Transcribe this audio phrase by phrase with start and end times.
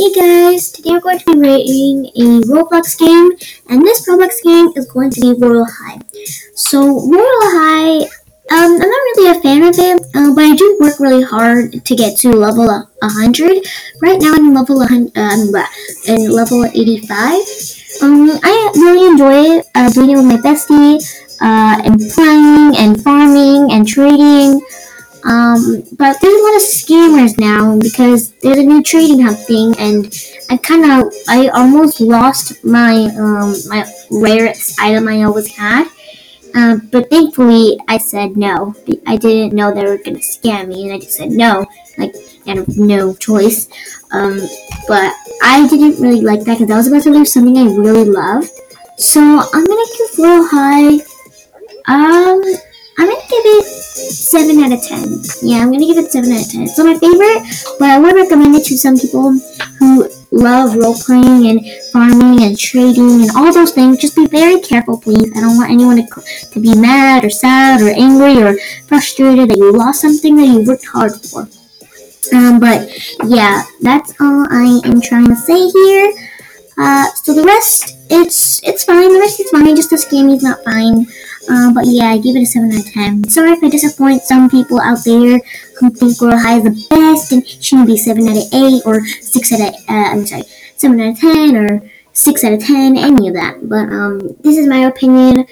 [0.00, 3.32] Hey guys, today we're going to be rating a Roblox game,
[3.68, 5.98] and this Roblox game is going to be Royale High.
[6.54, 8.08] So, Royale High, um,
[8.48, 11.94] I'm not really a fan of it, uh, but I do work really hard to
[11.94, 13.66] get to level 100.
[14.00, 15.52] Right now I'm level 100, um,
[16.08, 18.00] in level 85.
[18.00, 20.96] Um, I really enjoy it, uh, doing it with my bestie,
[21.42, 24.62] uh, and playing, and farming, and trading.
[25.24, 29.74] Um, but there's a lot of scammers now because there's a new trading hub thing,
[29.78, 30.12] and
[30.48, 35.88] I kind of, I almost lost my um my rarest item I always had.
[36.54, 38.74] Um, but thankfully, I said no.
[39.06, 41.66] I didn't know they were gonna scam me, and I just said no,
[41.98, 42.14] like
[42.48, 43.68] out no choice.
[44.12, 44.40] Um,
[44.88, 48.04] but I didn't really like that because I was about to lose something I really
[48.04, 48.48] love.
[48.98, 50.94] So I'm gonna give Royale High.
[51.86, 52.42] Um,
[52.98, 55.22] I'm gonna give it seven out of ten.
[55.42, 56.62] Yeah, I'm gonna give it seven out of ten.
[56.62, 59.32] It's not my favorite, but I would recommend it to some people
[59.78, 61.60] who love role playing and
[61.92, 63.98] farming and trading and all those things.
[63.98, 65.30] Just be very careful, please.
[65.36, 69.56] I don't want anyone to, to be mad or sad or angry or frustrated that
[69.56, 71.48] you lost something that you worked hard for.
[72.32, 72.88] Um, but
[73.26, 76.12] yeah, that's all I am trying to say here.
[76.78, 79.12] Uh, so the rest, it's it's fine.
[79.12, 79.76] The rest is fine.
[79.76, 81.06] Just the scammy's not fine.
[81.48, 83.28] Uh, but yeah, I give it a 7 out of 10.
[83.28, 85.40] Sorry if I disappoint some people out there
[85.78, 89.04] who think Royale High is the best and shouldn't be 7 out of 8 or
[89.04, 90.44] 6 out of, uh, I'm sorry,
[90.76, 93.68] 7 out of 10 or 6 out of 10, any of that.
[93.68, 95.46] But, um, this is my opinion,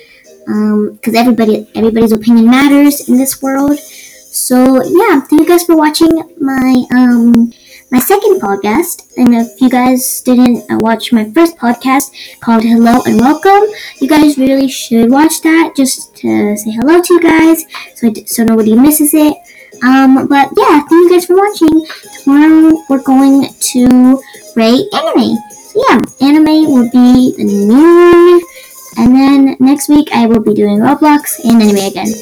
[0.47, 3.79] um, because everybody, everybody's opinion matters in this world.
[3.79, 7.53] So, yeah, thank you guys for watching my, um,
[7.91, 9.13] my second podcast.
[9.17, 13.69] And if you guys didn't uh, watch my first podcast called Hello and Welcome,
[14.01, 18.45] you guys really should watch that just to say hello to you guys so, so
[18.45, 19.37] nobody misses it.
[19.83, 21.87] Um, but yeah, thank you guys for watching.
[22.25, 24.23] Tomorrow we're going to
[24.57, 25.37] rate anime.
[25.51, 28.49] So yeah, anime will be the new
[28.99, 32.13] and then next week I will be doing Roblox and anime again.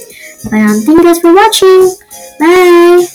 [0.44, 1.96] But um, thank you guys for watching.
[2.38, 3.06] Bye.